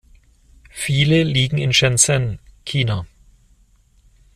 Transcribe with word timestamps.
Viele 0.71 1.21
liegen 1.21 1.59
in 1.59 1.73
Shenzhen, 1.73 2.39
China. 2.65 3.05